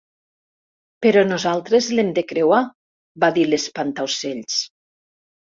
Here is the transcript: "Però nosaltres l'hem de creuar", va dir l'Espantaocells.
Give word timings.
"Però 1.05 1.21
nosaltres 1.27 1.89
l'hem 1.99 2.09
de 2.15 2.23
creuar", 2.31 2.63
va 3.25 3.31
dir 3.37 3.45
l'Espantaocells. 3.53 4.59